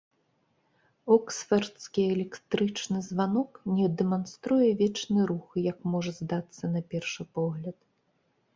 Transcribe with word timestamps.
Оксфардскі 1.15 2.05
электрычны 2.13 2.99
званок 3.09 3.51
не 3.77 3.87
дэманструе 3.99 4.69
вечны 4.81 5.21
рух, 5.35 5.47
як 5.71 5.77
можа 5.97 6.11
здацца 6.23 6.63
на 6.75 6.81
першы 6.95 7.21
погляд. 7.41 7.77